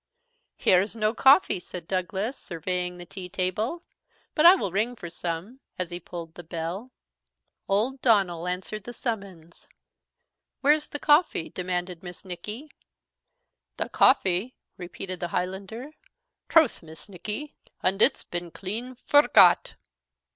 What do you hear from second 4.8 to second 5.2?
for